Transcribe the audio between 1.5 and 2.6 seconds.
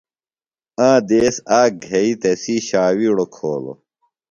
آک گھئی تسی